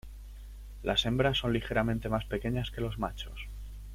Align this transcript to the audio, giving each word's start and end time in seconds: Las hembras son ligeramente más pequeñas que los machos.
Las 0.81 1.05
hembras 1.05 1.37
son 1.37 1.53
ligeramente 1.53 2.09
más 2.09 2.25
pequeñas 2.25 2.71
que 2.71 2.81
los 2.81 2.97
machos. 2.97 3.39